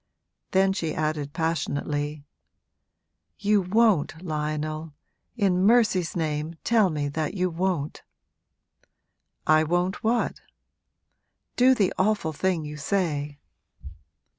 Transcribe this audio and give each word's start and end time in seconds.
Then 0.49 0.73
she 0.73 0.95
added 0.95 1.31
passionately, 1.31 2.25
'You 3.37 3.61
won't, 3.61 4.19
Lionel; 4.25 4.95
in 5.37 5.59
mercy's 5.63 6.15
name 6.15 6.55
tell 6.63 6.89
me 6.89 7.07
that 7.09 7.35
you 7.35 7.51
won't!' 7.51 8.01
'I 9.45 9.65
won't 9.65 10.03
what?' 10.03 10.41
'Do 11.55 11.75
the 11.75 11.93
awful 11.99 12.33
thing 12.33 12.65
you 12.65 12.77
say.' 12.77 13.37